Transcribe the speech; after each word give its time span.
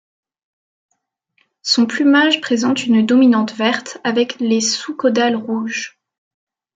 Son 1.61 1.85
plumage 1.85 2.41
présente 2.41 2.87
une 2.87 3.05
dominante 3.05 3.53
verte 3.53 3.99
avec 4.03 4.39
les 4.39 4.59
sous-caudales 4.59 5.35
rouges. 5.35 5.99